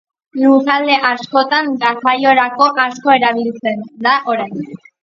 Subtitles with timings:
[0.43, 4.87] Lurralde askotan garraiorako asko erabiltzen da oraindik.